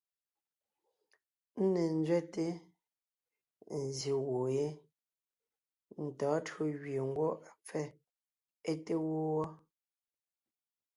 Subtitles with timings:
[1.63, 2.45] Ńne ńzẅɛte,
[3.83, 4.67] nzsyè gwoon yé,
[6.03, 7.85] ntɔ̌ɔn tÿǒ gẅie ngwɔ́ á pfɛ́
[8.69, 9.47] é te wó wɔ́,